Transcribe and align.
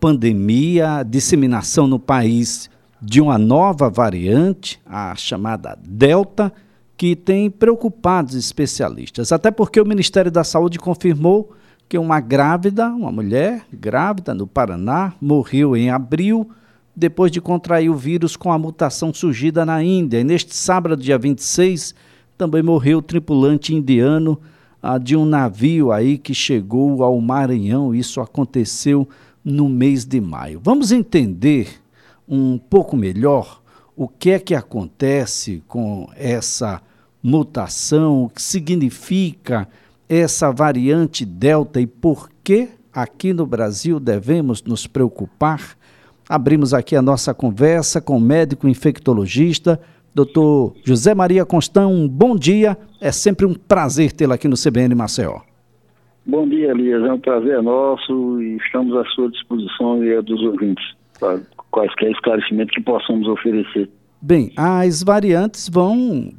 pandemia, 0.00 0.98
a 0.98 1.02
disseminação 1.02 1.86
no 1.86 1.98
país 1.98 2.70
de 3.00 3.20
uma 3.20 3.38
nova 3.38 3.88
variante, 3.88 4.80
a 4.84 5.14
chamada 5.14 5.78
Delta, 5.82 6.52
que 6.96 7.14
tem 7.14 7.48
preocupado 7.48 8.30
os 8.30 8.34
especialistas. 8.34 9.30
Até 9.30 9.50
porque 9.50 9.80
o 9.80 9.86
Ministério 9.86 10.30
da 10.30 10.42
Saúde 10.42 10.78
confirmou 10.78 11.52
que 11.88 11.96
uma 11.96 12.20
grávida, 12.20 12.88
uma 12.88 13.12
mulher 13.12 13.64
grávida 13.72 14.34
no 14.34 14.46
Paraná, 14.46 15.14
morreu 15.20 15.76
em 15.76 15.90
abril 15.90 16.50
depois 16.94 17.30
de 17.30 17.40
contrair 17.40 17.88
o 17.88 17.94
vírus 17.94 18.36
com 18.36 18.50
a 18.50 18.58
mutação 18.58 19.14
surgida 19.14 19.64
na 19.64 19.82
Índia. 19.82 20.18
E 20.18 20.24
neste 20.24 20.56
sábado, 20.56 20.96
dia 20.96 21.16
26, 21.16 21.94
também 22.36 22.62
morreu 22.62 22.98
o 22.98 23.02
tripulante 23.02 23.72
indiano 23.72 24.38
ah, 24.82 24.98
de 24.98 25.16
um 25.16 25.24
navio 25.24 25.92
aí 25.92 26.18
que 26.18 26.34
chegou 26.34 27.04
ao 27.04 27.20
Maranhão. 27.20 27.94
Isso 27.94 28.20
aconteceu 28.20 29.08
no 29.48 29.68
mês 29.68 30.04
de 30.04 30.20
maio. 30.20 30.60
Vamos 30.62 30.92
entender 30.92 31.80
um 32.28 32.58
pouco 32.58 32.96
melhor 32.96 33.62
o 33.96 34.06
que 34.06 34.30
é 34.30 34.38
que 34.38 34.54
acontece 34.54 35.62
com 35.66 36.08
essa 36.14 36.82
mutação, 37.22 38.24
o 38.24 38.28
que 38.28 38.42
significa 38.42 39.66
essa 40.08 40.52
variante 40.52 41.24
Delta 41.24 41.80
e 41.80 41.86
por 41.86 42.30
que 42.44 42.68
aqui 42.92 43.32
no 43.32 43.46
Brasil 43.46 43.98
devemos 43.98 44.62
nos 44.62 44.86
preocupar? 44.86 45.76
Abrimos 46.28 46.74
aqui 46.74 46.94
a 46.94 47.02
nossa 47.02 47.32
conversa 47.32 48.00
com 48.00 48.18
o 48.18 48.20
médico 48.20 48.68
infectologista, 48.68 49.80
doutor 50.14 50.74
José 50.84 51.14
Maria 51.14 51.44
Constão. 51.46 51.92
Um 51.92 52.06
bom 52.06 52.36
dia, 52.36 52.76
é 53.00 53.10
sempre 53.10 53.46
um 53.46 53.54
prazer 53.54 54.12
tê-lo 54.12 54.34
aqui 54.34 54.46
no 54.46 54.56
CBN 54.56 54.94
Maceió. 54.94 55.47
Bom 56.28 56.46
dia, 56.46 56.72
Elias. 56.72 57.02
É 57.02 57.10
um 57.10 57.18
prazer 57.18 57.62
nosso 57.62 58.42
e 58.42 58.58
estamos 58.58 58.94
à 58.94 59.02
sua 59.06 59.30
disposição 59.30 60.04
e 60.04 60.14
a 60.14 60.20
dos 60.20 60.42
ouvintes 60.42 60.84
para 61.18 61.40
quaisquer 61.70 62.10
esclarecimentos 62.10 62.74
que 62.74 62.82
possamos 62.82 63.26
oferecer. 63.26 63.88
Bem, 64.20 64.52
as 64.54 65.02
variantes 65.02 65.70
vão 65.70 66.30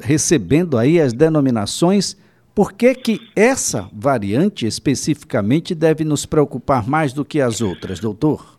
recebendo 0.00 0.78
aí 0.78 1.00
as 1.00 1.12
denominações. 1.12 2.16
Por 2.54 2.72
que, 2.72 2.94
que 2.94 3.20
essa 3.34 3.90
variante 3.92 4.66
especificamente 4.66 5.74
deve 5.74 6.04
nos 6.04 6.24
preocupar 6.24 6.88
mais 6.88 7.12
do 7.12 7.24
que 7.24 7.40
as 7.40 7.60
outras, 7.60 7.98
doutor? 7.98 8.56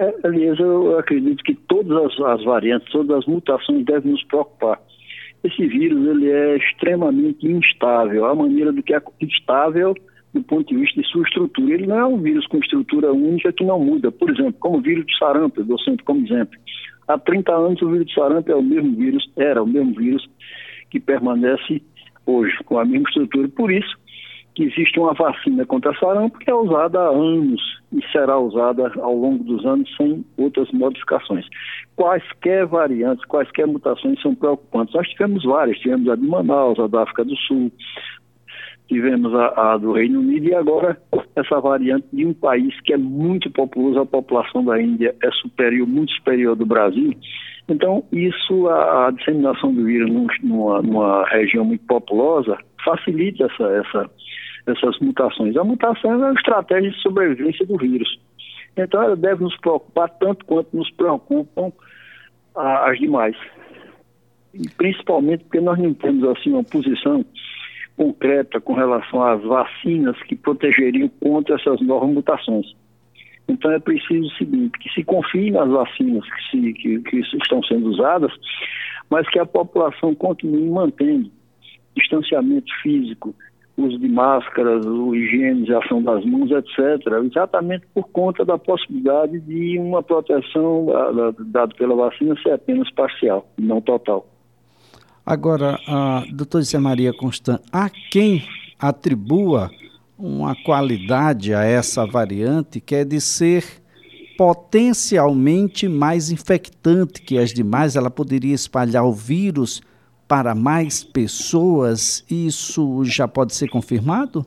É, 0.00 0.14
Elias, 0.26 0.58
eu 0.60 0.98
acredito 0.98 1.42
que 1.44 1.54
todas 1.54 1.96
as, 2.04 2.20
as 2.20 2.44
variantes, 2.44 2.92
todas 2.92 3.18
as 3.18 3.26
mutações 3.26 3.86
devem 3.86 4.12
nos 4.12 4.24
preocupar 4.24 4.78
esse 5.44 5.66
vírus 5.66 6.06
ele 6.08 6.30
é 6.30 6.56
extremamente 6.56 7.46
instável. 7.46 8.24
A 8.24 8.34
maneira 8.34 8.72
do 8.72 8.82
que 8.82 8.94
é 8.94 9.02
instável 9.20 9.94
do 10.32 10.42
ponto 10.42 10.66
de 10.66 10.80
vista 10.80 11.00
de 11.00 11.06
sua 11.08 11.22
estrutura. 11.22 11.74
Ele 11.74 11.86
não 11.86 11.98
é 11.98 12.06
um 12.06 12.20
vírus 12.20 12.46
com 12.48 12.58
estrutura 12.58 13.12
única 13.12 13.52
que 13.52 13.64
não 13.64 13.78
muda. 13.78 14.10
Por 14.10 14.30
exemplo, 14.30 14.54
como 14.58 14.78
o 14.78 14.80
vírus 14.80 15.06
de 15.06 15.16
sarampo, 15.16 15.60
eu 15.60 15.64
dou 15.64 15.78
sempre 15.78 16.04
como 16.04 16.24
exemplo. 16.24 16.58
Há 17.06 17.18
30 17.18 17.52
anos 17.52 17.82
o 17.82 17.90
vírus 17.90 18.06
de 18.06 18.14
sarampo 18.14 18.50
é 18.50 18.56
o 18.56 18.62
mesmo 18.62 18.96
vírus, 18.96 19.30
era 19.36 19.62
o 19.62 19.66
mesmo 19.66 19.94
vírus 19.94 20.28
que 20.90 20.98
permanece 20.98 21.80
hoje, 22.26 22.56
com 22.64 22.78
a 22.78 22.84
mesma 22.84 23.08
estrutura. 23.08 23.48
Por 23.48 23.70
isso 23.70 23.96
que 24.54 24.64
existe 24.64 24.98
uma 24.98 25.14
vacina 25.14 25.66
contra 25.66 25.94
sarampo 25.98 26.38
que 26.38 26.50
é 26.50 26.54
usada 26.54 27.00
há 27.00 27.08
anos 27.08 27.60
e 27.92 28.00
será 28.12 28.38
usada 28.38 28.92
ao 29.00 29.14
longo 29.14 29.42
dos 29.44 29.64
anos 29.66 29.88
sem 29.96 30.24
outras 30.36 30.70
modificações. 30.72 31.46
Quaisquer 31.96 32.66
variantes, 32.66 33.24
quaisquer 33.26 33.66
mutações 33.66 34.20
são 34.22 34.34
preocupantes. 34.34 34.94
Nós 34.94 35.08
tivemos 35.08 35.44
várias, 35.44 35.78
tivemos 35.78 36.08
a 36.08 36.16
de 36.16 36.26
Manaus, 36.26 36.78
a 36.78 36.86
da 36.86 37.02
África 37.02 37.24
do 37.24 37.36
Sul, 37.36 37.72
tivemos 38.88 39.34
a, 39.34 39.72
a, 39.72 39.76
do 39.76 39.92
Reino 39.92 40.20
Unido 40.20 40.46
e 40.46 40.54
agora 40.54 41.00
essa 41.34 41.60
variante 41.60 42.06
de 42.12 42.26
um 42.26 42.34
país 42.34 42.78
que 42.82 42.92
é 42.92 42.96
muito 42.96 43.50
populoso, 43.50 44.00
a 44.00 44.06
população 44.06 44.64
da 44.64 44.80
Índia 44.80 45.14
é 45.22 45.30
superior, 45.32 45.86
muito 45.86 46.12
superior 46.12 46.54
do 46.54 46.66
Brasil. 46.66 47.12
Então, 47.68 48.04
isso, 48.12 48.68
a, 48.68 49.08
a 49.08 49.10
disseminação 49.10 49.72
do 49.72 49.84
vírus 49.84 50.10
numa, 50.42 50.82
numa, 50.82 51.26
região 51.28 51.64
muito 51.64 51.84
populosa, 51.86 52.58
facilita 52.84 53.44
essa, 53.44 53.64
essa, 53.64 54.10
essas 54.66 54.98
mutações. 54.98 55.56
A 55.56 55.64
mutação 55.64 56.12
é 56.12 56.16
uma 56.16 56.32
estratégia 56.32 56.90
de 56.90 57.00
sobrevivência 57.00 57.66
do 57.66 57.76
vírus. 57.76 58.18
Então, 58.76 59.02
ela 59.02 59.16
deve 59.16 59.42
nos 59.42 59.56
preocupar 59.58 60.08
tanto 60.18 60.44
quanto 60.44 60.76
nos 60.76 60.90
preocupam 60.92 61.72
as 62.54 62.98
demais. 62.98 63.36
E 64.52 64.68
principalmente 64.70 65.44
porque 65.44 65.60
nós 65.60 65.78
não 65.78 65.92
temos 65.94 66.24
assim 66.28 66.50
uma 66.52 66.64
posição 66.64 67.24
concreta 67.96 68.60
com 68.60 68.72
relação 68.74 69.22
às 69.22 69.42
vacinas 69.42 70.20
que 70.24 70.36
protegeriam 70.36 71.08
contra 71.20 71.56
essas 71.56 71.80
novas 71.80 72.10
mutações. 72.10 72.66
Então 73.48 73.70
é 73.70 73.78
preciso 73.78 74.26
o 74.26 74.30
seguinte, 74.32 74.78
que 74.78 74.88
se 74.90 75.04
confie 75.04 75.50
nas 75.50 75.68
vacinas 75.68 76.24
que, 76.24 76.50
se, 76.50 76.72
que, 76.74 76.98
que 77.00 77.16
estão 77.18 77.62
sendo 77.64 77.88
usadas, 77.88 78.32
mas 79.10 79.28
que 79.28 79.38
a 79.38 79.46
população 79.46 80.14
continue 80.14 80.68
mantendo 80.68 81.30
distanciamento 81.96 82.72
físico, 82.82 83.34
uso 83.76 83.98
de 83.98 84.08
máscaras, 84.08 84.86
o 84.86 85.14
higienização 85.14 86.02
das 86.02 86.24
mãos, 86.24 86.50
etc., 86.50 87.06
exatamente 87.24 87.84
por 87.92 88.08
conta 88.08 88.44
da 88.44 88.56
possibilidade 88.56 89.40
de 89.40 89.78
uma 89.78 90.02
proteção 90.02 90.86
dada 91.46 91.74
pela 91.74 91.96
vacina 91.96 92.36
ser 92.42 92.52
apenas 92.52 92.90
parcial, 92.92 93.48
não 93.58 93.80
total. 93.80 94.26
Agora, 95.26 95.78
a 95.88 96.24
doutora 96.32 96.62
Zé 96.62 96.78
Maria 96.78 97.12
Constant, 97.12 97.60
há 97.72 97.90
quem 98.10 98.44
atribua 98.78 99.70
uma 100.18 100.54
qualidade 100.54 101.54
a 101.54 101.64
essa 101.64 102.06
variante 102.06 102.80
que 102.80 102.94
é 102.94 103.04
de 103.04 103.20
ser 103.20 103.64
potencialmente 104.36 105.88
mais 105.88 106.30
infectante 106.30 107.22
que 107.22 107.38
as 107.38 107.52
demais, 107.52 107.96
ela 107.96 108.10
poderia 108.10 108.54
espalhar 108.54 109.04
o 109.04 109.12
vírus 109.12 109.80
para 110.28 110.54
mais 110.54 111.04
pessoas. 111.04 112.24
Isso 112.30 113.02
já 113.04 113.28
pode 113.28 113.54
ser 113.54 113.68
confirmado? 113.68 114.44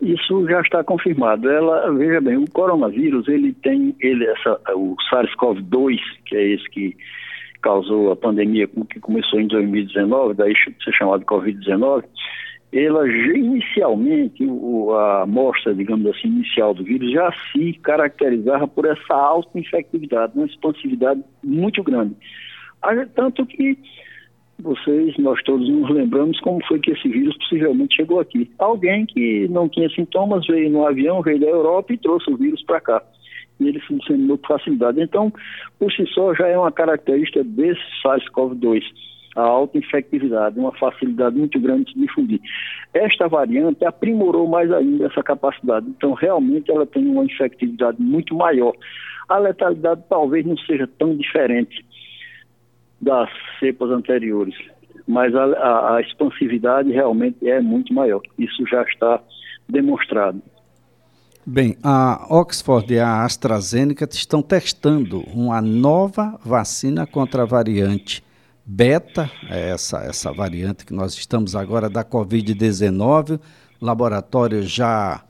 Isso 0.00 0.46
já 0.48 0.60
está 0.60 0.84
confirmado. 0.84 1.50
Ela, 1.50 1.92
veja 1.92 2.20
bem, 2.20 2.36
o 2.36 2.50
coronavírus, 2.50 3.26
ele 3.26 3.52
tem 3.52 3.96
ele 4.00 4.24
essa 4.26 4.60
o 4.74 4.94
SARS-CoV-2, 5.10 5.98
que 6.24 6.36
é 6.36 6.54
esse 6.54 6.68
que 6.70 6.96
causou 7.60 8.12
a 8.12 8.16
pandemia 8.16 8.68
que 8.68 9.00
começou 9.00 9.40
em 9.40 9.48
2019, 9.48 10.34
daí 10.34 10.54
ser 10.84 10.92
chamado 10.92 11.24
Covid-19, 11.24 12.04
ela 12.72 13.08
inicialmente, 13.08 14.44
o, 14.44 14.92
a 14.92 15.22
amostra, 15.22 15.74
digamos 15.74 16.06
assim, 16.06 16.28
inicial 16.28 16.74
do 16.74 16.84
vírus 16.84 17.10
já 17.10 17.32
se 17.50 17.72
caracterizava 17.82 18.68
por 18.68 18.84
essa 18.84 19.14
alta 19.14 19.58
infectividade, 19.58 20.34
uma 20.36 20.46
expansividade 20.46 21.22
muito 21.42 21.82
grande. 21.82 22.14
Tanto 23.14 23.44
que 23.46 23.78
vocês, 24.60 25.16
nós 25.18 25.42
todos 25.44 25.68
nos 25.68 25.88
lembramos 25.90 26.38
como 26.40 26.64
foi 26.66 26.80
que 26.80 26.90
esse 26.90 27.08
vírus 27.08 27.36
possivelmente 27.38 27.96
chegou 27.96 28.20
aqui. 28.20 28.50
Alguém 28.58 29.06
que 29.06 29.46
não 29.48 29.68
tinha 29.68 29.88
sintomas 29.90 30.46
veio 30.46 30.70
no 30.70 30.86
avião, 30.86 31.22
veio 31.22 31.40
da 31.40 31.46
Europa 31.46 31.92
e 31.92 31.98
trouxe 31.98 32.30
o 32.30 32.36
vírus 32.36 32.62
para 32.64 32.80
cá 32.80 33.02
e 33.60 33.68
ele 33.68 33.80
se 33.80 33.94
disseminou 33.94 34.38
com 34.38 34.46
facilidade. 34.46 35.00
Então, 35.00 35.32
por 35.78 35.92
si 35.92 36.06
só, 36.08 36.34
já 36.34 36.46
é 36.46 36.58
uma 36.58 36.72
característica 36.72 37.42
desse 37.44 37.80
SARS-CoV-2, 38.04 38.82
a 39.36 39.42
alta 39.42 39.78
infectividade, 39.78 40.58
uma 40.58 40.72
facilidade 40.72 41.36
muito 41.36 41.58
grande 41.60 41.86
de 41.86 41.92
se 41.92 42.00
difundir. 42.00 42.40
Esta 42.94 43.28
variante 43.28 43.84
aprimorou 43.84 44.48
mais 44.48 44.70
ainda 44.72 45.06
essa 45.06 45.22
capacidade, 45.22 45.86
então 45.88 46.12
realmente 46.12 46.70
ela 46.70 46.86
tem 46.86 47.06
uma 47.06 47.24
infectividade 47.24 48.00
muito 48.00 48.34
maior. 48.34 48.72
A 49.28 49.38
letalidade 49.38 50.02
talvez 50.08 50.46
não 50.46 50.56
seja 50.58 50.88
tão 50.98 51.16
diferente 51.16 51.84
das 53.00 53.30
cepas 53.60 53.90
anteriores, 53.90 54.54
mas 55.06 55.34
a, 55.34 55.44
a, 55.44 55.96
a 55.96 56.00
expansividade 56.00 56.90
realmente 56.90 57.48
é 57.48 57.60
muito 57.60 57.92
maior. 57.94 58.20
Isso 58.38 58.66
já 58.66 58.82
está 58.82 59.20
demonstrado. 59.68 60.42
Bem, 61.46 61.76
a 61.82 62.26
Oxford 62.28 62.92
e 62.92 62.98
a 62.98 63.24
AstraZeneca 63.24 64.06
estão 64.10 64.42
testando 64.42 65.20
uma 65.32 65.62
nova 65.62 66.38
vacina 66.44 67.06
contra 67.06 67.44
a 67.44 67.46
variante 67.46 68.22
beta, 68.70 69.30
é 69.48 69.70
essa, 69.70 70.00
essa 70.00 70.30
variante 70.30 70.84
que 70.84 70.92
nós 70.92 71.14
estamos 71.14 71.56
agora 71.56 71.88
da 71.88 72.04
Covid-19. 72.04 73.40
O 73.80 73.86
laboratório 73.86 74.62
já 74.62 75.22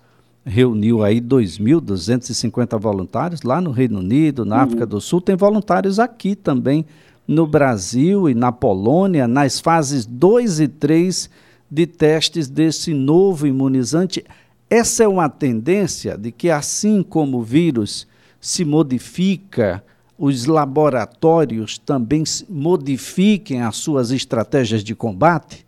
reuniu 0.44 1.04
aí 1.04 1.20
2.250 1.20 2.76
voluntários 2.80 3.42
lá 3.42 3.60
no 3.60 3.70
Reino 3.70 4.00
Unido, 4.00 4.44
na 4.44 4.56
uhum. 4.56 4.62
África 4.62 4.84
do 4.84 5.00
Sul. 5.00 5.20
Tem 5.20 5.36
voluntários 5.36 6.00
aqui 6.00 6.34
também 6.34 6.84
no 7.28 7.46
Brasil 7.46 8.26
e 8.30 8.34
na 8.34 8.50
Polônia, 8.50 9.28
nas 9.28 9.60
fases 9.60 10.06
2 10.06 10.60
e 10.60 10.68
3 10.68 11.30
de 11.70 11.86
testes 11.86 12.48
desse 12.48 12.94
novo 12.94 13.46
imunizante. 13.46 14.24
Essa 14.70 15.04
é 15.04 15.08
uma 15.08 15.28
tendência 15.28 16.16
de 16.16 16.32
que, 16.32 16.48
assim 16.48 17.02
como 17.02 17.38
o 17.38 17.42
vírus 17.42 18.08
se 18.40 18.64
modifica, 18.64 19.84
os 20.18 20.46
laboratórios 20.46 21.76
também 21.78 22.24
modifiquem 22.48 23.62
as 23.62 23.76
suas 23.76 24.10
estratégias 24.10 24.82
de 24.82 24.94
combate? 24.94 25.66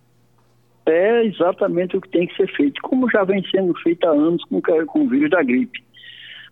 É 0.86 1.24
exatamente 1.24 1.96
o 1.96 2.00
que 2.00 2.08
tem 2.08 2.26
que 2.26 2.34
ser 2.36 2.48
feito, 2.56 2.80
como 2.82 3.08
já 3.10 3.22
vem 3.22 3.44
sendo 3.50 3.74
feito 3.80 4.04
há 4.06 4.10
anos 4.10 4.42
com, 4.44 4.60
com 4.86 5.04
o 5.04 5.08
vírus 5.08 5.30
da 5.30 5.42
gripe. 5.42 5.84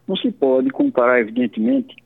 Não 0.07 0.17
se 0.17 0.31
pode 0.31 0.71
comparar, 0.71 1.21
evidentemente, 1.21 1.97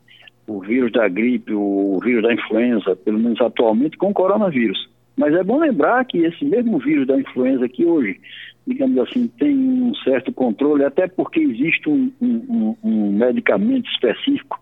o 0.47 0.61
vírus 0.61 0.93
da 0.93 1.09
gripe, 1.09 1.53
o 1.53 1.99
vírus 2.03 2.23
da 2.23 2.33
influenza, 2.33 2.97
pelo 2.97 3.19
menos 3.19 3.41
atualmente, 3.41 3.97
com 3.97 4.11
o 4.11 4.15
coronavírus. 4.15 4.91
Mas 5.17 5.35
é 5.35 5.43
bom 5.43 5.59
lembrar 5.59 6.05
que 6.05 6.19
esse 6.19 6.45
mesmo 6.45 6.79
vírus 6.79 7.07
da 7.07 7.19
influenza 7.19 7.69
que 7.69 7.85
hoje, 7.85 8.19
digamos 8.67 8.99
assim, 8.99 9.29
tem 9.29 9.57
um 9.57 9.95
certo 9.97 10.33
controle, 10.33 10.85
até 10.85 11.07
porque 11.07 11.41
existe 11.41 11.89
um, 11.89 12.11
um, 12.21 12.77
um 12.83 13.13
medicamento 13.13 13.91
específico, 13.91 14.61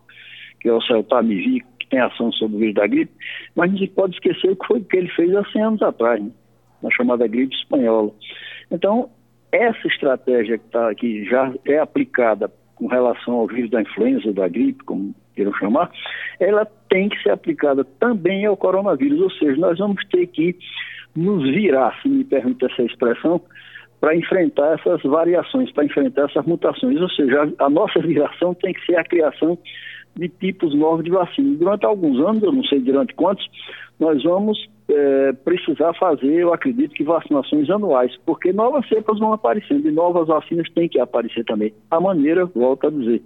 que 0.60 0.68
é 0.68 0.72
o 0.72 0.82
Celtamivir, 0.82 1.64
que 1.78 1.88
tem 1.88 2.00
ação 2.00 2.32
sobre 2.32 2.56
o 2.56 2.60
vírus 2.60 2.74
da 2.74 2.86
gripe, 2.86 3.12
mas 3.54 3.70
não 3.70 3.78
se 3.78 3.86
pode 3.88 4.14
esquecer 4.14 4.50
o 4.50 4.56
que 4.56 4.66
foi 4.66 4.80
que 4.80 4.96
ele 4.96 5.08
fez 5.10 5.34
há 5.34 5.44
100 5.50 5.62
anos 5.62 5.82
atrás, 5.82 6.22
né? 6.22 6.30
na 6.82 6.90
chamada 6.90 7.26
gripe 7.26 7.54
espanhola. 7.54 8.10
Então, 8.70 9.10
essa 9.52 9.86
estratégia 9.86 10.58
que, 10.58 10.68
tá, 10.70 10.94
que 10.94 11.24
já 11.24 11.52
é 11.64 11.78
aplicada 11.78 12.50
com 12.74 12.86
relação 12.86 13.34
ao 13.34 13.46
vírus 13.46 13.70
da 13.70 13.82
influenza, 13.82 14.32
da 14.32 14.48
gripe, 14.48 14.82
como 14.84 15.14
queiram 15.40 15.54
chamar, 15.54 15.90
ela 16.38 16.66
tem 16.88 17.08
que 17.08 17.20
ser 17.22 17.30
aplicada 17.30 17.84
também 17.98 18.44
ao 18.44 18.56
coronavírus, 18.56 19.20
ou 19.20 19.30
seja, 19.30 19.56
nós 19.56 19.78
vamos 19.78 20.04
ter 20.08 20.26
que 20.26 20.56
nos 21.16 21.42
virar, 21.42 21.98
se 22.02 22.08
me 22.08 22.24
permite 22.24 22.66
essa 22.66 22.82
expressão, 22.82 23.40
para 24.00 24.16
enfrentar 24.16 24.78
essas 24.78 25.02
variações, 25.02 25.70
para 25.72 25.84
enfrentar 25.84 26.24
essas 26.30 26.44
mutações, 26.46 27.00
ou 27.00 27.10
seja, 27.10 27.50
a, 27.58 27.66
a 27.66 27.70
nossa 27.70 28.00
viração 28.06 28.54
tem 28.54 28.72
que 28.72 28.84
ser 28.84 28.96
a 28.96 29.04
criação 29.04 29.58
de 30.16 30.28
tipos 30.28 30.74
novos 30.74 31.04
de 31.04 31.10
vacina. 31.10 31.56
Durante 31.56 31.86
alguns 31.86 32.18
anos, 32.26 32.42
eu 32.42 32.52
não 32.52 32.64
sei 32.64 32.80
durante 32.80 33.14
quantos, 33.14 33.46
nós 33.98 34.22
vamos 34.22 34.58
é, 34.88 35.32
precisar 35.44 35.94
fazer, 35.94 36.32
eu 36.32 36.52
acredito 36.52 36.94
que 36.94 37.04
vacinações 37.04 37.68
anuais, 37.70 38.16
porque 38.26 38.52
novas 38.52 38.86
cepas 38.88 39.18
vão 39.18 39.32
aparecendo 39.32 39.86
e 39.86 39.92
novas 39.92 40.26
vacinas 40.28 40.68
têm 40.74 40.88
que 40.88 40.98
aparecer 40.98 41.44
também. 41.44 41.72
A 41.90 42.00
maneira, 42.00 42.46
volto 42.46 42.86
a 42.86 42.90
dizer, 42.90 43.22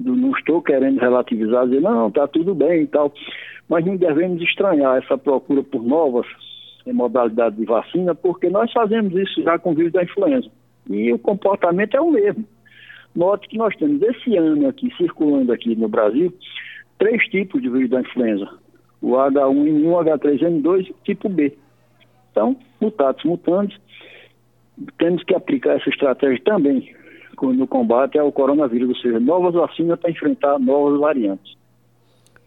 não 0.00 0.32
estou 0.32 0.62
querendo 0.62 0.98
relativizar, 0.98 1.66
dizer, 1.66 1.80
não, 1.80 2.08
está 2.08 2.26
tudo 2.26 2.54
bem 2.54 2.82
e 2.82 2.86
tal, 2.86 3.12
mas 3.68 3.84
não 3.84 3.96
devemos 3.96 4.42
estranhar 4.42 5.02
essa 5.02 5.16
procura 5.16 5.62
por 5.62 5.82
novas 5.82 6.26
modalidades 6.86 7.58
de 7.58 7.64
vacina, 7.64 8.14
porque 8.14 8.48
nós 8.50 8.72
fazemos 8.72 9.14
isso 9.14 9.42
já 9.42 9.58
com 9.58 9.70
o 9.72 9.74
vírus 9.74 9.92
da 9.92 10.02
influenza. 10.02 10.48
E 10.90 11.12
o 11.12 11.18
comportamento 11.18 11.96
é 11.96 12.00
o 12.00 12.10
mesmo. 12.10 12.44
Note 13.14 13.48
que 13.48 13.56
nós 13.56 13.76
temos 13.76 14.02
esse 14.02 14.36
ano 14.36 14.68
aqui, 14.68 14.92
circulando 14.96 15.52
aqui 15.52 15.76
no 15.76 15.88
Brasil, 15.88 16.32
três 16.98 17.22
tipos 17.28 17.62
de 17.62 17.68
vírus 17.68 17.90
da 17.90 18.00
influenza. 18.00 18.48
O 19.00 19.12
H1N1, 19.12 20.18
H3N2 20.18 20.88
e 20.88 20.94
tipo 21.04 21.28
B. 21.28 21.56
Então, 22.30 22.56
mutados 22.80 23.22
mutantes, 23.24 23.78
temos 24.98 25.22
que 25.24 25.34
aplicar 25.34 25.76
essa 25.76 25.90
estratégia 25.90 26.42
também 26.44 26.94
no 27.46 27.66
combate 27.66 28.18
ao 28.18 28.30
coronavírus, 28.30 28.90
ou 28.90 28.96
seja, 28.96 29.18
novas 29.18 29.54
vacinas 29.54 29.98
para 29.98 30.10
enfrentar 30.10 30.58
novas 30.58 31.00
variantes. 31.00 31.56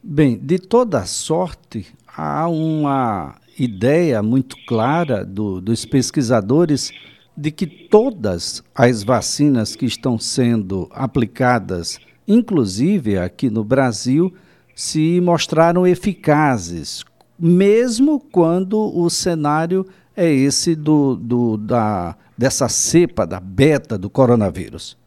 Bem, 0.02 0.38
de 0.38 0.60
toda 0.60 1.06
sorte, 1.06 1.88
há 2.16 2.48
uma 2.48 3.36
ideia 3.58 4.22
muito 4.22 4.56
clara 4.68 5.26
do, 5.26 5.60
dos 5.60 5.86
pesquisadores 5.86 6.92
de 7.36 7.52
que 7.52 7.66
todas 7.66 8.64
as 8.74 9.04
vacinas 9.04 9.76
que 9.76 9.86
estão 9.86 10.18
sendo 10.18 10.88
aplicadas, 10.92 12.00
inclusive 12.28 13.18
aqui 13.18 13.50
no 13.50 13.64
Brasil, 13.64 14.34
se 14.76 15.20
mostraram 15.22 15.88
eficazes, 15.88 17.04
mesmo 17.38 18.20
quando 18.20 18.80
o 18.80 19.10
cenário 19.10 19.86
é 20.16 20.32
esse 20.32 20.76
do, 20.76 21.16
do, 21.16 21.58
da, 21.58 22.16
dessa 22.38 22.68
cepa, 22.68 23.26
da 23.26 23.40
beta 23.40 23.98
do 23.98 24.10
coronavírus? 24.10 24.98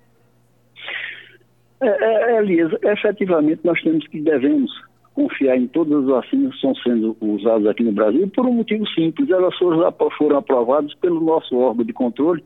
É, 1.81 1.87
é, 1.89 2.39
é, 2.39 2.93
efetivamente 2.93 3.61
nós 3.65 3.81
temos 3.83 4.07
que 4.09 4.21
devemos 4.21 4.71
confiar 5.15 5.57
em 5.57 5.67
todas 5.67 6.05
as 6.05 6.07
vacinas 6.07 6.51
que 6.51 6.57
estão 6.57 6.75
sendo 6.77 7.17
usadas 7.21 7.67
aqui 7.67 7.83
no 7.83 7.93
Brasil 7.93 8.29
por 8.35 8.47
um 8.47 8.53
motivo 8.53 8.87
simples. 8.89 9.31
Elas 9.31 9.57
foram, 9.57 9.93
foram 10.17 10.39
aprovadas 10.39 10.95
pelo 10.95 11.21
nosso 11.21 11.57
órgão 11.57 11.85
de 11.85 11.93
controle, 11.93 12.43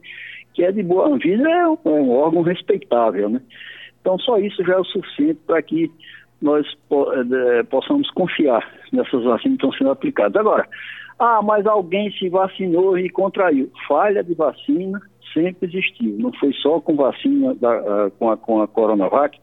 que 0.55 0.65
é 0.65 0.73
de 0.73 0.83
boa 0.83 1.09
Anvisa, 1.09 1.49
é 1.49 1.69
um, 1.69 1.79
é 1.85 1.89
um 1.89 2.11
órgão 2.11 2.43
respeitável, 2.43 3.29
né? 3.29 3.41
Então 4.01 4.19
só 4.19 4.39
isso 4.39 4.65
já 4.65 4.75
é 4.75 4.79
o 4.79 4.85
suficiente 4.85 5.39
para 5.47 5.63
que 5.63 5.91
nós 6.41 6.67
é, 6.91 7.63
possamos 7.63 8.11
confiar 8.11 8.69
nessas 8.91 9.23
vacinas 9.23 9.59
que 9.59 9.67
estão 9.67 9.73
sendo 9.73 9.91
aplicadas. 9.91 10.37
Agora, 10.37 10.67
ah, 11.25 11.41
mas 11.41 11.65
alguém 11.69 12.11
se 12.11 12.29
vacinou 12.29 12.99
e 12.99 13.09
contraiu. 13.09 13.71
Falha 13.87 14.25
de 14.25 14.35
vacina 14.35 15.01
sempre 15.33 15.69
existiu. 15.69 16.17
Não 16.19 16.33
foi 16.33 16.53
só 16.55 16.81
com 16.81 16.97
vacina 16.97 17.55
da, 17.55 18.11
com, 18.19 18.29
a, 18.29 18.37
com 18.37 18.61
a 18.61 18.67
Coronavac 18.67 19.39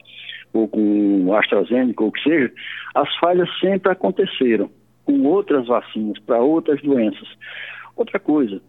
ou 0.52 0.68
com 0.68 1.34
AstraZeneca 1.34 2.02
ou 2.02 2.10
o 2.10 2.12
que 2.12 2.22
seja. 2.22 2.52
As 2.94 3.08
falhas 3.16 3.48
sempre 3.60 3.90
aconteceram 3.90 4.68
com 5.06 5.24
outras 5.24 5.66
vacinas 5.68 6.18
para 6.18 6.38
outras 6.38 6.82
doenças. 6.82 7.26
Outra 7.96 8.20
coisa, 8.20 8.60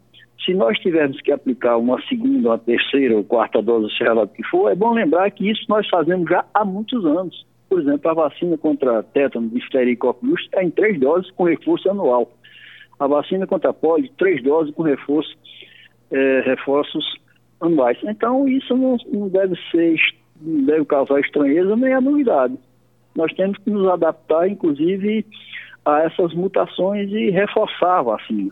se 0.46 0.54
nós 0.54 0.80
tivermos 0.80 1.20
que 1.20 1.34
aplicar 1.34 1.76
uma 1.76 2.02
segunda, 2.04 2.48
uma 2.48 2.58
terceira 2.60 3.18
ou 3.18 3.26
quarta 3.26 3.62
dose, 3.62 3.94
seja 3.98 4.14
lá 4.14 4.24
o 4.24 4.28
que 4.30 4.44
for, 4.44 4.72
é 4.72 4.76
bom 4.76 4.94
lembrar 4.94 5.30
que 5.32 5.52
isso 5.52 5.66
nós 5.68 5.86
fazemos 5.90 6.30
já 6.30 6.46
há 6.54 6.64
muitos 6.64 7.06
anos. 7.06 7.46
Por 7.68 7.82
exemplo, 7.82 8.10
a 8.10 8.14
vacina 8.14 8.58
contra 8.58 9.04
tétano, 9.04 9.50
difteria 9.50 9.92
e 9.92 9.98
coqueluche 9.98 10.48
é 10.54 10.64
em 10.64 10.70
três 10.70 10.98
doses 10.98 11.30
com 11.32 11.44
reforço 11.44 11.90
anual 11.90 12.32
a 13.02 13.08
vacina 13.08 13.48
contra 13.48 13.72
a 13.72 13.74
polio, 13.74 14.12
três 14.16 14.44
doses 14.44 14.72
com 14.76 14.84
reforço, 14.84 15.36
é, 16.12 16.42
reforços 16.46 17.04
anuais. 17.60 17.98
Então, 18.04 18.48
isso 18.48 18.78
não, 18.78 18.96
não 19.12 19.28
deve 19.28 19.56
ser, 19.72 19.96
não 20.40 20.66
deve 20.66 20.86
causar 20.86 21.20
estranheza 21.20 21.76
nem 21.76 21.96
a 21.96 22.00
novidade. 22.00 22.56
Nós 23.16 23.34
temos 23.34 23.58
que 23.58 23.72
nos 23.72 23.88
adaptar, 23.88 24.48
inclusive, 24.48 25.26
a 25.84 26.02
essas 26.02 26.32
mutações 26.36 27.10
e 27.12 27.32
reforçar 27.32 27.98
a 27.98 28.04
vacina. 28.04 28.52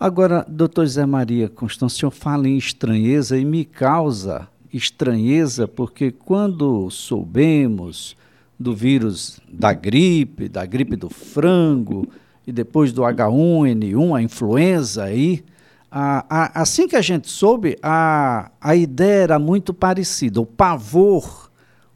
Agora, 0.00 0.44
doutor 0.48 0.86
Zé 0.86 1.06
Maria 1.06 1.48
Constâncio, 1.48 2.10
fala 2.10 2.48
em 2.48 2.56
estranheza 2.56 3.38
e 3.38 3.44
me 3.44 3.64
causa 3.64 4.48
estranheza 4.74 5.68
porque 5.68 6.10
quando 6.10 6.90
soubemos 6.90 8.16
do 8.58 8.74
vírus 8.74 9.40
da 9.48 9.72
gripe, 9.72 10.48
da 10.48 10.66
gripe 10.66 10.96
do 10.96 11.08
frango, 11.08 12.08
e 12.48 12.52
depois 12.52 12.92
do 12.92 13.02
H1N1, 13.02 14.16
a 14.16 14.22
influenza 14.22 15.04
aí, 15.04 15.44
a, 15.90 16.24
a, 16.30 16.62
assim 16.62 16.88
que 16.88 16.96
a 16.96 17.02
gente 17.02 17.28
soube, 17.28 17.76
a, 17.82 18.50
a 18.58 18.74
ideia 18.74 19.24
era 19.24 19.38
muito 19.38 19.74
parecida. 19.74 20.40
O 20.40 20.46
pavor, 20.46 21.50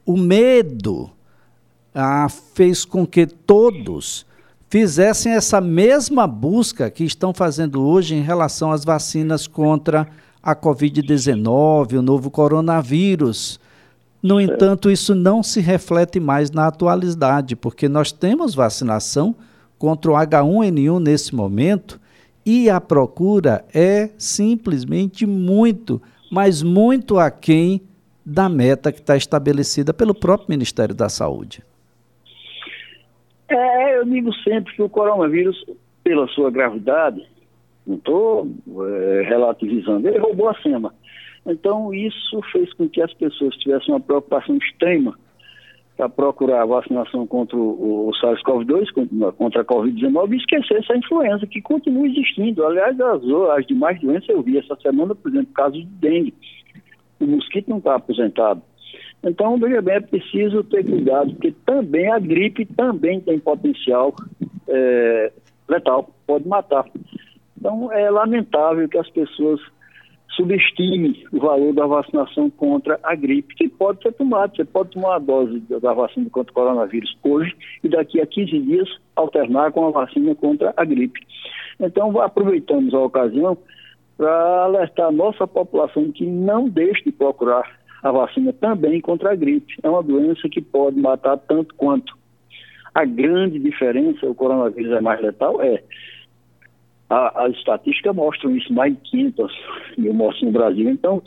o 0.05 0.15
medo, 0.15 1.09
a, 1.95 2.29
fez 2.29 2.85
com 2.85 3.07
que 3.07 3.27
todos 3.27 4.27
fizessem 4.69 5.33
essa 5.33 5.59
mesma 5.59 6.27
busca 6.27 6.91
que 6.91 7.05
estão 7.05 7.33
fazendo 7.33 7.83
hoje 7.83 8.15
em 8.15 8.21
relação 8.21 8.73
às 8.73 8.85
vacinas 8.85 9.47
contra 9.47 10.07
a 10.43 10.55
Covid-19, 10.55 11.99
o 11.99 12.03
novo 12.03 12.31
coronavírus. 12.31 13.59
No 14.23 14.39
entanto, 14.39 14.91
isso 14.91 15.15
não 15.15 15.43
se 15.43 15.63
reflete 15.63 16.21
mais 16.21 16.51
na 16.51 16.67
atualidade, 16.67 17.57
porque 17.57 17.89
nós 17.89 18.13
temos 18.13 18.55
vacinação 18.55 19.35
contra 19.83 20.13
o 20.13 20.15
H1N1 20.15 21.03
nesse 21.03 21.35
momento 21.35 22.01
e 22.47 22.71
a 22.71 22.81
procura 22.81 23.65
é 23.75 24.11
simplesmente 24.17 25.27
muito, 25.27 26.01
mas 26.31 26.63
muito 26.63 27.19
aquém 27.19 27.83
da 28.25 28.49
meta 28.49 28.93
que 28.93 29.01
está 29.01 29.17
estabelecida 29.17 29.93
pelo 29.93 30.15
próprio 30.15 30.51
Ministério 30.51 30.95
da 30.95 31.09
Saúde. 31.09 31.65
É, 33.49 33.99
eu 33.99 34.05
digo 34.05 34.33
sempre 34.45 34.73
que 34.73 34.83
o 34.83 34.89
coronavírus, 34.89 35.65
pela 36.05 36.29
sua 36.29 36.49
gravidade, 36.49 37.27
não 37.85 37.97
estou 37.97 38.49
é, 38.87 39.23
relativizando, 39.23 40.07
ele 40.07 40.21
roubou 40.21 40.49
a 40.49 40.55
cena. 40.63 40.95
Então, 41.45 41.93
isso 41.93 42.41
fez 42.53 42.73
com 42.75 42.89
que 42.89 43.03
as 43.03 43.13
pessoas 43.15 43.57
tivessem 43.57 43.93
uma 43.93 44.01
preocupação 44.01 44.57
extrema 44.59 45.19
para 45.97 46.09
procurar 46.09 46.63
a 46.63 46.67
vacinação 46.67 47.27
contra 47.27 47.57
o, 47.57 48.09
o 48.09 48.11
SARS-CoV-2, 48.15 49.35
contra 49.37 49.61
a 49.61 49.65
Covid-19 49.65 50.33
e 50.33 50.37
esquecer 50.37 50.79
essa 50.79 50.97
influenza 50.97 51.47
que 51.47 51.61
continua 51.61 52.07
existindo. 52.07 52.65
Aliás, 52.65 52.99
as, 53.01 53.23
as 53.57 53.67
demais 53.67 54.01
doenças 54.01 54.29
eu 54.29 54.43
vi 54.43 54.59
essa 54.59 54.75
semana, 54.77 55.15
por 55.15 55.31
exemplo, 55.31 55.53
caso 55.55 55.75
de 55.75 55.85
dengue. 55.85 56.35
O 57.21 57.27
mosquito 57.27 57.69
não 57.69 57.79
está 57.79 57.97
aposentado. 57.97 58.63
Então, 59.23 59.57
veja 59.57 59.81
bem, 59.81 59.95
é 59.95 60.01
preciso 60.01 60.65
ter 60.65 60.85
cuidado, 60.85 61.31
porque 61.33 61.53
também 61.65 62.11
a 62.11 62.19
gripe 62.19 62.67
também 62.67 63.21
tem 63.21 63.39
potencial 63.39 64.15
é, 64.69 65.33
letal, 65.69 66.11
pode 66.27 66.49
matar. 66.49 66.85
Então, 67.57 67.93
é 67.93 68.11
lamentável 68.11 68.89
que 68.89 68.99
as 68.99 69.09
pessoas 69.11 69.61
subestime 70.35 71.27
o 71.33 71.39
valor 71.39 71.73
da 71.75 71.87
vacinação 71.87 72.51
contra 72.51 72.99
a 73.03 73.15
gripe, 73.15 73.55
que 73.55 73.69
pode 73.69 74.03
ser 74.03 74.13
tomada. 74.13 74.53
Você 74.55 74.65
pode 74.65 74.91
tomar 74.91 75.17
a 75.17 75.19
dose 75.19 75.61
da 75.61 75.93
vacina 75.93 76.29
contra 76.31 76.51
o 76.51 76.55
coronavírus 76.55 77.17
hoje 77.23 77.55
e 77.83 77.89
daqui 77.89 78.21
a 78.21 78.27
15 78.27 78.59
dias 78.61 78.89
alternar 79.15 79.73
com 79.73 79.87
a 79.87 79.91
vacina 79.91 80.35
contra 80.35 80.73
a 80.77 80.85
gripe. 80.85 81.21
Então, 81.79 82.19
aproveitamos 82.21 82.95
a 82.95 83.01
ocasião 83.01 83.57
para 84.17 84.65
alertar 84.65 85.07
a 85.07 85.13
nossa 85.13 85.47
população 85.47 86.11
que 86.13 86.25
não 86.25 86.69
deixe 86.69 87.05
de 87.05 87.13
procurar 87.13 87.81
a 88.03 88.11
vacina 88.11 88.53
também 88.53 89.01
contra 89.01 89.33
a 89.33 89.35
gripe. 89.35 89.75
É 89.83 89.89
uma 89.89 90.03
doença 90.03 90.49
que 90.49 90.61
pode 90.61 90.99
matar 90.99 91.37
tanto 91.39 91.75
quanto. 91.75 92.17
A 92.95 93.05
grande 93.05 93.59
diferença, 93.59 94.27
o 94.27 94.35
coronavírus 94.35 94.93
é 94.93 95.01
mais 95.01 95.21
letal, 95.21 95.63
é 95.63 95.83
a, 97.13 97.45
as 97.45 97.55
estatísticas 97.57 98.15
mostram 98.15 98.57
isso, 98.57 98.73
mais 98.73 98.95
de 98.95 99.01
500 99.11 99.53
mil 99.99 100.15
mortes 100.15 100.43
no 100.43 100.51
Brasil. 100.51 100.89
Então, 100.89 101.23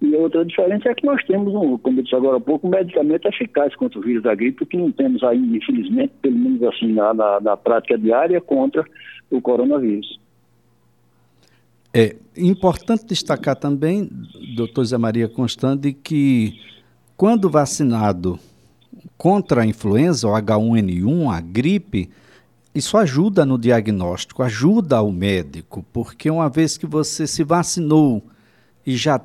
e 0.00 0.14
outra 0.14 0.44
diferença 0.44 0.88
é 0.88 0.94
que 0.94 1.04
nós 1.04 1.22
temos, 1.24 1.54
um, 1.54 1.76
como 1.78 1.98
eu 1.98 2.02
disse 2.02 2.14
agora 2.14 2.38
há 2.38 2.40
pouco, 2.40 2.66
um 2.66 2.70
medicamento 2.70 3.28
eficaz 3.28 3.74
contra 3.76 3.98
o 3.98 4.02
vírus 4.02 4.22
da 4.22 4.34
gripe, 4.34 4.64
que 4.64 4.76
não 4.76 4.90
temos 4.90 5.22
ainda, 5.22 5.56
infelizmente, 5.56 6.12
pelo 6.22 6.36
menos 6.36 6.62
assim, 6.62 6.92
na, 6.92 7.12
na, 7.12 7.40
na 7.40 7.56
prática 7.56 7.98
diária, 7.98 8.40
contra 8.40 8.84
o 9.30 9.40
coronavírus. 9.40 10.18
É 11.92 12.14
importante 12.36 13.06
destacar 13.06 13.56
também, 13.56 14.08
doutor 14.54 14.84
Zé 14.84 14.98
Maria 14.98 15.28
Constante, 15.28 15.92
que 15.92 16.60
quando 17.16 17.48
vacinado 17.48 18.38
contra 19.16 19.62
a 19.62 19.66
influenza, 19.66 20.28
o 20.28 20.32
H1N1, 20.32 21.34
a 21.34 21.40
gripe, 21.40 22.10
isso 22.76 22.96
ajuda 22.96 23.44
no 23.44 23.58
diagnóstico, 23.58 24.42
ajuda 24.42 25.02
o 25.02 25.10
médico, 25.10 25.84
porque 25.92 26.30
uma 26.30 26.48
vez 26.48 26.76
que 26.76 26.86
você 26.86 27.26
se 27.26 27.42
vacinou 27.42 28.22
e 28.86 28.96
já 28.96 29.20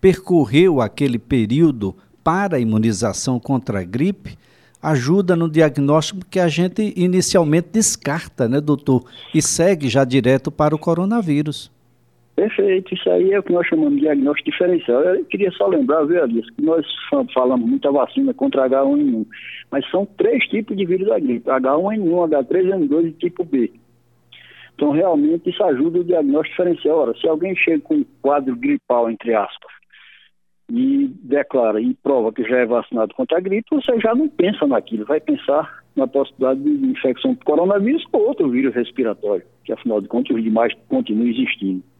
percorreu 0.00 0.80
aquele 0.80 1.18
período 1.18 1.96
para 2.22 2.56
a 2.56 2.60
imunização 2.60 3.40
contra 3.40 3.80
a 3.80 3.84
gripe, 3.84 4.36
ajuda 4.82 5.34
no 5.36 5.48
diagnóstico 5.48 6.26
que 6.28 6.40
a 6.40 6.48
gente 6.48 6.92
inicialmente 6.96 7.68
descarta, 7.72 8.48
né, 8.48 8.60
doutor? 8.60 9.04
E 9.32 9.40
segue 9.40 9.88
já 9.88 10.04
direto 10.04 10.50
para 10.50 10.74
o 10.74 10.78
coronavírus. 10.78 11.70
Perfeito, 12.34 12.94
isso 12.94 13.10
aí 13.10 13.30
é 13.30 13.38
o 13.38 13.42
que 13.42 13.52
nós 13.52 13.66
chamamos 13.66 13.94
de 13.94 14.00
diagnóstico 14.00 14.50
diferencial. 14.50 15.02
Eu 15.02 15.24
queria 15.26 15.50
só 15.52 15.66
lembrar, 15.66 16.04
viu, 16.04 16.22
Alice, 16.22 16.50
que 16.54 16.62
nós 16.62 16.86
falamos 17.34 17.68
muita 17.68 17.92
vacina 17.92 18.32
contra 18.32 18.68
H1N1, 18.68 19.26
mas 19.70 19.88
são 19.90 20.06
três 20.16 20.42
tipos 20.48 20.74
de 20.76 20.86
vírus 20.86 21.08
da 21.08 21.18
gripe: 21.18 21.48
H1N1, 21.48 22.30
H3N2 22.30 23.06
e 23.06 23.12
tipo 23.12 23.44
B. 23.44 23.70
Então, 24.74 24.90
realmente, 24.90 25.50
isso 25.50 25.62
ajuda 25.62 26.00
o 26.00 26.04
diagnóstico 26.04 26.56
diferencial. 26.56 26.98
Ora, 27.00 27.14
se 27.18 27.28
alguém 27.28 27.54
chega 27.54 27.82
com 27.82 27.96
um 27.96 28.04
quadro 28.22 28.56
gripal, 28.56 29.10
entre 29.10 29.34
aspas, 29.34 29.70
e 30.70 31.08
declara 31.22 31.82
e 31.82 31.92
prova 32.02 32.32
que 32.32 32.42
já 32.44 32.56
é 32.60 32.66
vacinado 32.66 33.14
contra 33.14 33.36
a 33.36 33.40
gripe, 33.42 33.68
você 33.70 34.00
já 34.00 34.14
não 34.14 34.26
pensa 34.26 34.66
naquilo, 34.66 35.04
vai 35.04 35.20
pensar 35.20 35.82
na 35.94 36.06
possibilidade 36.06 36.62
de 36.62 36.86
infecção 36.86 37.34
por 37.34 37.44
coronavírus 37.44 38.02
ou 38.10 38.28
outro 38.28 38.48
vírus 38.48 38.74
respiratório, 38.74 39.44
que 39.64 39.72
afinal 39.72 40.00
de 40.00 40.08
contas 40.08 40.34
os 40.34 40.42
demais 40.42 40.72
continuam 40.88 41.28
existindo. 41.28 41.91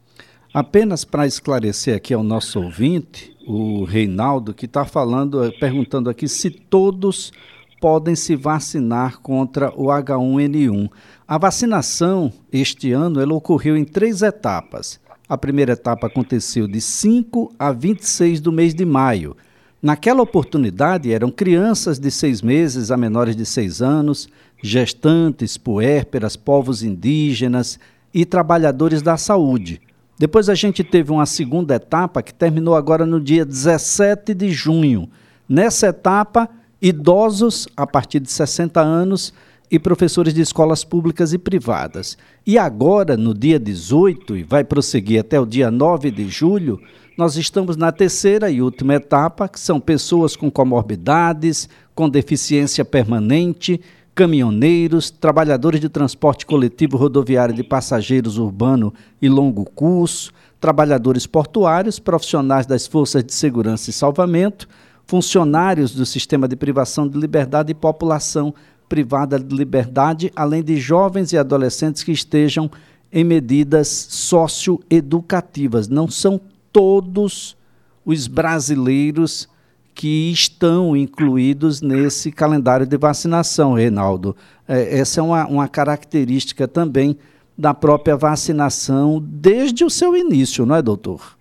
Apenas 0.54 1.02
para 1.02 1.26
esclarecer 1.26 1.96
aqui 1.96 2.12
ao 2.12 2.22
nosso 2.22 2.60
ouvinte, 2.60 3.34
o 3.46 3.84
Reinaldo, 3.84 4.52
que 4.52 4.66
está 4.66 4.84
falando, 4.84 5.50
perguntando 5.58 6.10
aqui 6.10 6.28
se 6.28 6.50
todos 6.50 7.32
podem 7.80 8.14
se 8.14 8.36
vacinar 8.36 9.18
contra 9.20 9.72
o 9.74 9.86
H1N1. 9.86 10.90
A 11.26 11.38
vacinação 11.38 12.30
este 12.52 12.92
ano 12.92 13.18
ela 13.18 13.32
ocorreu 13.32 13.78
em 13.78 13.84
três 13.84 14.20
etapas. 14.20 15.00
A 15.26 15.38
primeira 15.38 15.72
etapa 15.72 16.06
aconteceu 16.06 16.68
de 16.68 16.82
5 16.82 17.54
a 17.58 17.72
26 17.72 18.38
do 18.38 18.52
mês 18.52 18.74
de 18.74 18.84
maio. 18.84 19.34
Naquela 19.80 20.20
oportunidade, 20.20 21.10
eram 21.10 21.30
crianças 21.30 21.98
de 21.98 22.10
seis 22.10 22.42
meses 22.42 22.90
a 22.90 22.96
menores 22.98 23.34
de 23.34 23.46
seis 23.46 23.80
anos, 23.80 24.28
gestantes, 24.62 25.56
puérperas, 25.56 26.36
povos 26.36 26.82
indígenas 26.82 27.80
e 28.12 28.26
trabalhadores 28.26 29.00
da 29.00 29.16
saúde. 29.16 29.80
Depois 30.22 30.48
a 30.48 30.54
gente 30.54 30.84
teve 30.84 31.10
uma 31.10 31.26
segunda 31.26 31.74
etapa 31.74 32.22
que 32.22 32.32
terminou 32.32 32.76
agora 32.76 33.04
no 33.04 33.20
dia 33.20 33.44
17 33.44 34.32
de 34.34 34.52
junho. 34.52 35.10
Nessa 35.48 35.88
etapa, 35.88 36.48
idosos 36.80 37.66
a 37.76 37.84
partir 37.88 38.20
de 38.20 38.30
60 38.30 38.80
anos 38.80 39.34
e 39.68 39.80
professores 39.80 40.32
de 40.32 40.40
escolas 40.40 40.84
públicas 40.84 41.32
e 41.32 41.38
privadas. 41.38 42.16
E 42.46 42.56
agora, 42.56 43.16
no 43.16 43.34
dia 43.34 43.58
18, 43.58 44.36
e 44.36 44.44
vai 44.44 44.62
prosseguir 44.62 45.18
até 45.18 45.40
o 45.40 45.44
dia 45.44 45.72
9 45.72 46.12
de 46.12 46.28
julho, 46.28 46.80
nós 47.18 47.36
estamos 47.36 47.76
na 47.76 47.90
terceira 47.90 48.48
e 48.48 48.62
última 48.62 48.94
etapa, 48.94 49.48
que 49.48 49.58
são 49.58 49.80
pessoas 49.80 50.36
com 50.36 50.48
comorbidades, 50.48 51.68
com 51.96 52.08
deficiência 52.08 52.84
permanente, 52.84 53.80
caminhoneiros, 54.14 55.10
trabalhadores 55.10 55.80
de 55.80 55.88
transporte 55.88 56.44
coletivo 56.44 56.96
rodoviário 56.96 57.54
de 57.54 57.62
passageiros 57.62 58.38
urbano 58.38 58.92
e 59.20 59.28
longo 59.28 59.64
curso, 59.64 60.32
trabalhadores 60.60 61.26
portuários, 61.26 61.98
profissionais 61.98 62.66
das 62.66 62.86
forças 62.86 63.24
de 63.24 63.32
segurança 63.32 63.90
e 63.90 63.92
salvamento, 63.92 64.68
funcionários 65.06 65.94
do 65.94 66.04
sistema 66.04 66.46
de 66.46 66.56
privação 66.56 67.08
de 67.08 67.18
liberdade 67.18 67.72
e 67.72 67.74
população 67.74 68.54
privada 68.88 69.38
de 69.38 69.54
liberdade, 69.54 70.30
além 70.36 70.62
de 70.62 70.76
jovens 70.76 71.32
e 71.32 71.38
adolescentes 71.38 72.02
que 72.02 72.12
estejam 72.12 72.70
em 73.10 73.24
medidas 73.24 73.88
socioeducativas. 73.88 75.88
Não 75.88 76.08
são 76.08 76.40
todos 76.70 77.56
os 78.04 78.26
brasileiros 78.26 79.48
que 79.94 80.30
estão 80.30 80.96
incluídos 80.96 81.82
nesse 81.82 82.32
calendário 82.32 82.86
de 82.86 82.96
vacinação, 82.96 83.74
Reinaldo. 83.74 84.34
É, 84.68 84.98
essa 84.98 85.20
é 85.20 85.22
uma, 85.22 85.46
uma 85.46 85.68
característica 85.68 86.66
também 86.66 87.16
da 87.56 87.74
própria 87.74 88.16
vacinação 88.16 89.20
desde 89.22 89.84
o 89.84 89.90
seu 89.90 90.16
início, 90.16 90.64
não 90.64 90.76
é, 90.76 90.82
doutor? 90.82 91.36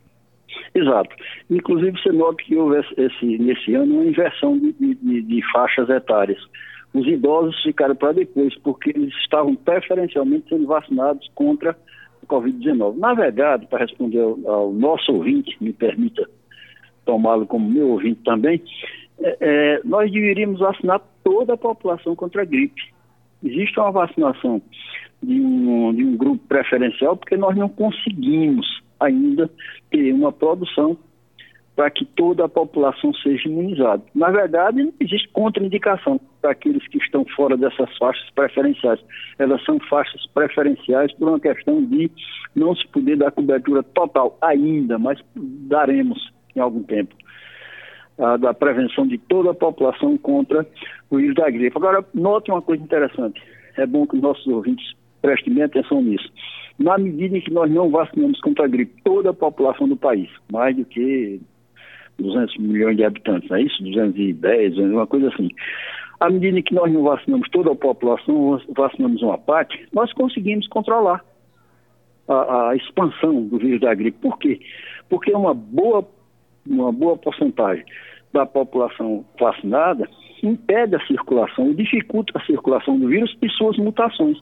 Exato. 0.74 1.10
Inclusive, 1.50 2.00
você 2.00 2.12
nota 2.12 2.38
que 2.44 2.56
houve 2.56 2.80
esse, 2.98 3.38
nesse 3.38 3.74
ano 3.74 3.96
uma 3.96 4.06
inversão 4.06 4.58
de, 4.58 4.74
de, 4.74 5.22
de 5.22 5.52
faixas 5.52 5.90
etárias 5.90 6.40
os 6.94 7.08
idosos 7.08 7.62
ficaram 7.64 7.96
para 7.96 8.12
depois, 8.12 8.54
porque 8.60 8.90
eles 8.90 9.14
estavam 9.16 9.56
preferencialmente 9.56 10.50
sendo 10.50 10.68
vacinados 10.68 11.30
contra 11.34 11.72
a 11.72 12.26
Covid-19. 12.28 12.98
Na 12.98 13.14
verdade, 13.14 13.66
para 13.68 13.80
responder 13.80 14.20
ao, 14.20 14.38
ao, 14.46 14.74
nosso 14.74 15.14
ouvinte, 15.14 15.56
me 15.62 15.72
permita 15.72 16.30
tomá-lo 17.06 17.46
como 17.46 17.70
meu 17.70 17.90
ouvinte 17.90 18.22
também, 18.24 18.62
é, 19.20 19.38
é, 19.40 19.82
nós 19.84 20.12
deveríamos 20.12 20.60
vacinar 20.60 21.02
toda 21.24 21.54
a 21.54 21.58
população 21.58 22.16
contra 22.16 22.42
a 22.42 22.46
gripe. 22.46 22.82
Existe 23.44 23.80
uma 23.80 23.92
vacinação 23.92 24.62
de 25.22 25.40
um, 25.40 25.94
de 25.94 26.04
um 26.04 26.18
grupo 26.18 26.44
preferencial 26.48 27.16
porque 27.16 27.38
nós 27.38 27.56
não 27.56 27.70
conseguimos 27.70 28.82
ainda 29.00 29.50
ter 29.90 30.14
uma 30.14 30.32
produção 30.32 30.98
para 31.76 31.90
que 31.90 32.06
toda 32.06 32.46
a 32.46 32.50
população 32.50 33.14
seja 33.16 33.48
imunizada. 33.48 34.04
Na 34.14 34.30
verdade, 34.30 34.84
não 34.84 34.94
existe 35.00 35.28
contraindicação 35.30 36.20
para 36.42 36.52
aqueles 36.52 36.86
que 36.88 36.98
estão 36.98 37.26
fora 37.36 37.56
dessas 37.56 37.98
faixas 37.98 38.30
preferenciais. 38.32 39.00
Elas 39.40 39.64
são 39.64 39.80
faixas 39.90 40.26
preferenciais 40.28 41.12
por 41.14 41.30
uma 41.30 41.40
questão 41.40 41.84
de 41.84 42.12
não 42.56 42.76
se 42.76 42.86
poder 42.90 43.18
dar 43.18 43.32
cobertura 43.32 43.82
total 43.82 44.38
ainda, 44.42 45.00
mas 45.00 45.20
daremos 45.36 46.32
em 46.56 46.60
algum 46.60 46.84
tempo. 46.84 47.16
Da 48.40 48.54
prevenção 48.54 49.08
de 49.08 49.18
toda 49.18 49.52
a 49.52 49.54
população 49.54 50.18
contra 50.18 50.68
o 51.10 51.18
vírus 51.18 51.36
da 51.36 51.50
gripe. 51.50 51.76
Agora, 51.76 52.06
note 52.14 52.52
uma 52.52 52.62
coisa 52.62 52.84
interessante. 52.84 53.42
É 53.78 53.86
bom 53.86 54.06
que 54.06 54.16
os 54.16 54.22
nossos 54.22 54.46
ouvintes 54.48 54.94
prestem 55.22 55.54
bem 55.54 55.64
atenção 55.64 56.02
nisso. 56.02 56.32
Na 56.78 56.98
medida 56.98 57.38
em 57.38 57.42
que 57.42 57.52
nós 57.52 57.72
não 57.72 57.90
vacinamos 57.90 58.40
contra 58.42 58.66
a 58.66 58.68
gripe 58.68 59.02
toda 59.04 59.30
a 59.30 59.34
população 59.34 59.88
do 59.88 59.96
país, 59.96 60.30
mais 60.52 60.76
do 60.76 60.86
que 60.86 61.40
200 62.20 62.58
milhões 62.58 62.98
de 62.98 63.04
habitantes, 63.04 63.50
não 63.50 63.58
é 63.58 63.64
isso? 63.64 63.84
210, 63.84 64.78
uma 64.78 65.08
coisa 65.08 65.30
assim. 65.30 65.50
À 66.20 66.30
medida 66.30 66.62
que 66.62 66.74
nós 66.74 66.92
não 66.92 67.04
vacinamos 67.04 67.50
toda 67.50 67.72
a 67.72 67.76
população, 67.76 68.60
vacinamos 68.76 69.22
uma 69.22 69.38
parte, 69.38 69.88
nós 69.92 70.12
conseguimos 70.14 70.68
controlar 70.68 71.24
a, 72.28 72.70
a 72.70 72.76
expansão 72.76 73.48
do 73.48 73.58
vírus 73.58 73.82
da 73.82 73.94
gripe. 73.94 74.20
Por 74.22 74.38
quê? 74.38 74.60
Porque 75.10 75.32
uma 75.32 75.54
boa, 75.54 76.08
uma 76.66 76.92
boa 76.92 77.18
porcentagem 77.18 77.86
da 78.34 78.46
população 78.46 79.26
vacinada 79.40 80.08
impede 80.44 80.96
a 80.96 81.06
circulação, 81.06 81.74
dificulta 81.74 82.38
a 82.38 82.46
circulação 82.46 83.00
do 83.00 83.08
vírus 83.08 83.36
e 83.42 83.50
suas 83.50 83.78
mutações. 83.78 84.38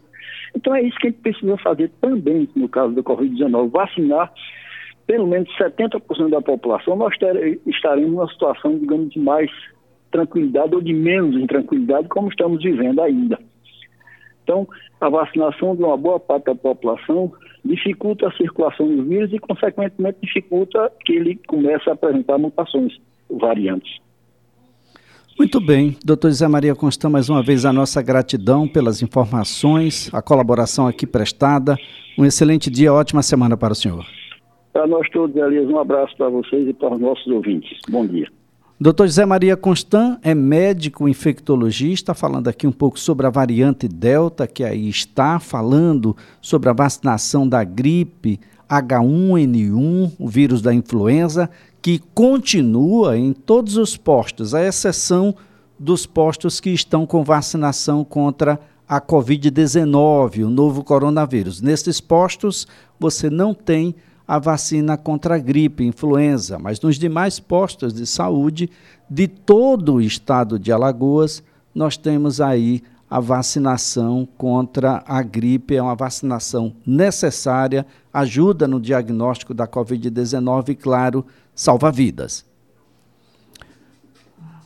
Então 0.55 0.75
é 0.75 0.81
isso 0.81 0.97
que 0.97 1.07
a 1.07 1.09
gente 1.09 1.21
precisa 1.21 1.57
fazer 1.57 1.91
também 2.01 2.47
no 2.55 2.69
caso 2.69 2.93
da 2.93 3.01
Covid-19, 3.01 3.69
vacinar 3.71 4.31
pelo 5.09 5.25
menos 5.25 5.49
70% 5.57 6.29
da 6.29 6.39
população, 6.39 6.95
nós 6.95 7.11
estaremos 7.65 8.11
numa 8.11 8.29
situação, 8.29 8.77
digamos, 8.77 9.09
de 9.09 9.19
mais 9.19 9.49
tranquilidade 10.11 10.75
ou 10.75 10.81
de 10.81 10.93
menos 10.93 11.35
intranquilidade, 11.35 12.07
como 12.09 12.29
estamos 12.29 12.61
vivendo 12.61 13.01
ainda. 13.01 13.39
Então, 14.43 14.67
a 15.01 15.09
vacinação 15.09 15.75
de 15.75 15.83
uma 15.83 15.97
boa 15.97 16.19
parte 16.19 16.45
da 16.45 16.53
população 16.53 17.33
dificulta 17.63 18.27
a 18.27 18.31
circulação 18.33 18.87
do 18.87 19.03
vírus 19.03 19.31
e, 19.33 19.39
consequentemente, 19.39 20.17
dificulta 20.21 20.91
que 21.05 21.13
ele 21.13 21.39
comece 21.47 21.89
a 21.89 21.93
apresentar 21.93 22.37
mutações, 22.37 22.93
variantes. 23.29 23.99
Muito 25.37 25.61
bem, 25.61 25.95
doutor 26.03 26.31
Zé 26.31 26.47
Maria 26.49 26.75
Constant, 26.75 27.11
mais 27.11 27.29
uma 27.29 27.41
vez 27.41 27.65
a 27.65 27.71
nossa 27.71 28.01
gratidão 28.01 28.67
pelas 28.67 29.01
informações, 29.01 30.13
a 30.13 30.21
colaboração 30.21 30.85
aqui 30.85 31.07
prestada. 31.07 31.77
Um 32.17 32.25
excelente 32.25 32.69
dia, 32.69 32.93
ótima 32.93 33.23
semana 33.23 33.55
para 33.55 33.71
o 33.71 33.75
senhor. 33.75 34.05
Para 34.73 34.85
nós 34.85 35.09
todos, 35.09 35.35
Elias, 35.35 35.69
um 35.69 35.79
abraço 35.79 36.15
para 36.17 36.29
vocês 36.29 36.67
e 36.67 36.73
para 36.73 36.93
os 36.93 36.99
nossos 36.99 37.27
ouvintes. 37.27 37.79
Bom 37.89 38.05
dia. 38.05 38.27
Dr. 38.81 39.07
José 39.07 39.25
Maria 39.25 39.57
Constant 39.57 40.19
é 40.21 40.33
médico 40.33 41.09
infectologista, 41.09 42.13
falando 42.13 42.47
aqui 42.47 42.65
um 42.65 42.71
pouco 42.71 42.97
sobre 42.97 43.27
a 43.27 43.29
variante 43.29 43.89
Delta, 43.89 44.47
que 44.47 44.63
aí 44.63 44.87
está, 44.87 45.37
falando 45.37 46.15
sobre 46.39 46.69
a 46.69 46.73
vacinação 46.73 47.45
da 47.45 47.61
gripe 47.65 48.39
H1N1, 48.69 50.13
o 50.17 50.29
vírus 50.29 50.61
da 50.61 50.73
influenza, 50.73 51.49
que 51.81 51.99
continua 52.13 53.17
em 53.17 53.33
todos 53.33 53.75
os 53.75 53.97
postos, 53.97 54.55
à 54.55 54.65
exceção 54.65 55.35
dos 55.77 56.05
postos 56.05 56.61
que 56.61 56.69
estão 56.69 57.05
com 57.05 57.21
vacinação 57.21 58.05
contra 58.05 58.57
a 58.87 59.01
Covid-19, 59.01 60.45
o 60.45 60.49
novo 60.49 60.85
coronavírus. 60.85 61.61
Nesses 61.61 61.99
postos, 61.99 62.65
você 62.97 63.29
não 63.29 63.53
tem 63.53 63.93
a 64.29 64.37
vacina 64.37 64.95
contra 64.95 65.33
a 65.33 65.37
gripe, 65.39 65.83
influenza, 65.83 66.59
mas 66.59 66.79
nos 66.79 66.99
demais 66.99 67.39
postos 67.39 67.91
de 67.91 68.05
saúde 68.05 68.69
de 69.09 69.27
todo 69.27 69.95
o 69.95 70.01
estado 70.01 70.59
de 70.59 70.71
Alagoas, 70.71 71.41
nós 71.73 71.97
temos 71.97 72.39
aí 72.39 72.83
a 73.09 73.19
vacinação 73.19 74.27
contra 74.37 75.03
a 75.07 75.23
gripe, 75.23 75.75
é 75.75 75.81
uma 75.81 75.95
vacinação 75.95 76.75
necessária, 76.85 77.87
ajuda 78.13 78.67
no 78.67 78.79
diagnóstico 78.79 79.51
da 79.51 79.67
Covid-19 79.67 80.69
e, 80.69 80.75
claro, 80.75 81.25
salva 81.55 81.91
vidas. 81.91 82.45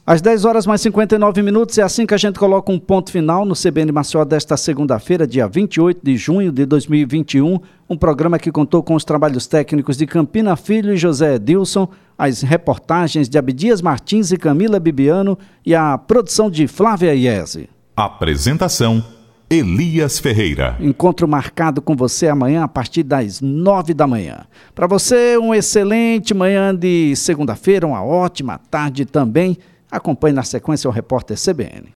Às 0.06 0.22
10 0.22 0.44
horas 0.44 0.68
mais 0.68 0.82
59 0.82 1.42
minutos, 1.42 1.78
é 1.78 1.82
assim 1.82 2.06
que 2.06 2.14
a 2.14 2.18
gente 2.18 2.38
coloca 2.38 2.70
um 2.70 2.78
ponto 2.78 3.10
final 3.10 3.46
no 3.46 3.56
CBN 3.56 3.90
Maceió 3.94 4.26
desta 4.26 4.58
segunda-feira, 4.58 5.26
dia 5.26 5.48
28 5.48 6.02
de 6.04 6.18
junho 6.18 6.52
de 6.52 6.66
2021. 6.66 7.58
Um 7.90 7.96
programa 7.96 8.38
que 8.38 8.52
contou 8.52 8.84
com 8.84 8.96
os 8.96 9.06
trabalhos 9.06 9.48
técnicos 9.48 9.96
de 9.96 10.06
Campina 10.06 10.58
Filho 10.58 10.94
e 10.94 10.98
José 10.98 11.36
Edilson, 11.36 11.88
as 12.18 12.42
reportagens 12.42 13.30
de 13.30 13.38
Abdias 13.38 13.82
Martins 13.82 14.34
e 14.34 14.38
Camila 14.38 14.78
Bibiano 14.78 15.40
e 15.66 15.74
a 15.74 15.98
produção 15.98 16.52
de 16.52 16.68
Flávia 16.68 17.16
Iese. 17.16 17.70
Apresentação 17.96 19.02
Elias 19.50 20.20
Ferreira. 20.20 20.76
Encontro 20.82 21.30
marcado 21.30 21.82
com 21.82 21.96
você 21.96 22.28
amanhã 22.28 22.64
a 22.64 22.68
partir 22.68 23.04
das 23.04 23.40
nove 23.40 23.94
da 23.94 24.06
manhã. 24.06 24.42
Para 24.76 24.86
você, 24.86 25.38
um 25.38 25.54
excelente 25.54 26.34
manhã 26.34 26.76
de 26.76 27.16
segunda-feira, 27.16 27.88
uma 27.88 28.04
ótima 28.04 28.60
tarde 28.70 29.06
também. 29.06 29.58
Acompanhe 29.94 30.34
na 30.34 30.42
sequência 30.42 30.90
o 30.90 30.92
repórter 30.92 31.38
CBN. 31.38 31.88